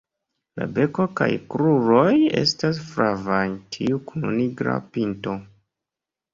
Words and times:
La 0.61 0.65
beko 0.77 1.05
kaj 1.19 1.27
kruroj 1.55 2.07
estas 2.41 2.81
flavaj, 2.87 3.45
tiu 3.77 4.03
kun 4.11 4.29
nigra 4.41 4.81
pinto. 4.99 5.41